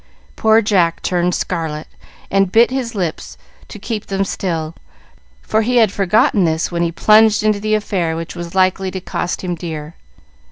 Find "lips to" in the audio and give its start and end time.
2.95-3.77